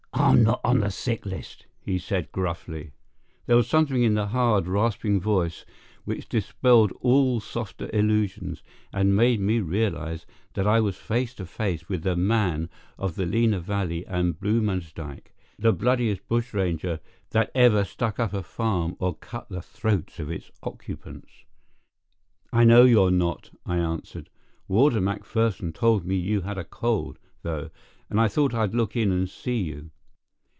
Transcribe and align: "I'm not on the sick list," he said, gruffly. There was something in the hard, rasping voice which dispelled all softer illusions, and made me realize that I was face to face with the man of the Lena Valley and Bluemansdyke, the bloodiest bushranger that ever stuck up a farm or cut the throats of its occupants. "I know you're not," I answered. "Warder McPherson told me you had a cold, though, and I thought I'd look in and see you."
"I'm 0.13 0.43
not 0.43 0.61
on 0.63 0.79
the 0.81 0.91
sick 0.91 1.25
list," 1.25 1.65
he 1.81 1.97
said, 1.97 2.31
gruffly. 2.31 2.91
There 3.47 3.55
was 3.57 3.67
something 3.67 4.03
in 4.03 4.13
the 4.13 4.27
hard, 4.27 4.65
rasping 4.67 5.19
voice 5.19 5.65
which 6.05 6.29
dispelled 6.29 6.91
all 7.01 7.39
softer 7.41 7.89
illusions, 7.91 8.61
and 8.93 9.15
made 9.15 9.39
me 9.41 9.59
realize 9.61 10.25
that 10.53 10.67
I 10.67 10.79
was 10.79 10.95
face 10.95 11.33
to 11.35 11.45
face 11.47 11.89
with 11.89 12.03
the 12.03 12.15
man 12.15 12.69
of 12.99 13.15
the 13.15 13.25
Lena 13.25 13.59
Valley 13.59 14.05
and 14.05 14.39
Bluemansdyke, 14.39 15.33
the 15.57 15.73
bloodiest 15.73 16.25
bushranger 16.27 16.99
that 17.31 17.49
ever 17.55 17.83
stuck 17.83 18.17
up 18.19 18.31
a 18.31 18.43
farm 18.43 18.95
or 18.99 19.15
cut 19.15 19.49
the 19.49 19.61
throats 19.61 20.17
of 20.19 20.29
its 20.31 20.49
occupants. 20.63 21.31
"I 22.53 22.63
know 22.63 22.83
you're 22.85 23.11
not," 23.11 23.49
I 23.65 23.77
answered. 23.77 24.29
"Warder 24.69 25.01
McPherson 25.01 25.73
told 25.73 26.05
me 26.05 26.15
you 26.15 26.41
had 26.41 26.57
a 26.59 26.63
cold, 26.63 27.17
though, 27.41 27.69
and 28.09 28.21
I 28.21 28.27
thought 28.29 28.53
I'd 28.53 28.75
look 28.75 28.95
in 28.95 29.11
and 29.11 29.27
see 29.27 29.57
you." 29.57 29.89